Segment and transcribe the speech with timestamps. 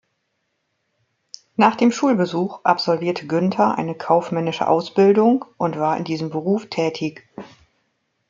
[1.57, 7.29] Nach dem Schulbesuch absolvierte Günther eine kaufmännische Ausbildung und war in diesem Beruf tätig.